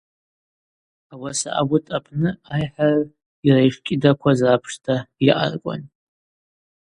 [1.13, 3.11] Ауаса ауыт апны айхӏарагӏв
[3.47, 5.81] йара йшкӏьыдакваз рапшта йаъаркӏван.